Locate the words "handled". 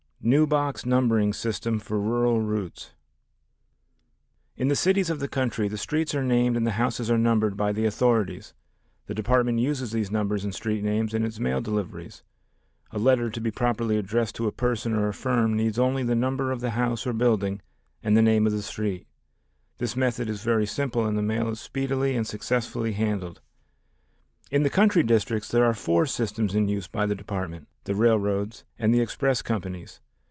22.91-23.41